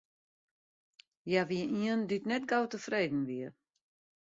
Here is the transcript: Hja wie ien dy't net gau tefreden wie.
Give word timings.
Hja 1.29 1.43
wie 1.49 1.65
ien 1.81 2.01
dy't 2.09 2.27
net 2.31 2.45
gau 2.51 2.63
tefreden 2.71 3.21
wie. 3.29 3.47